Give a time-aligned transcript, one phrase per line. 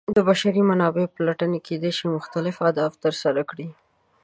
[0.15, 3.67] د بشري منابعو پلټنې کیدای شي مختلف اهداف ترسره کړي.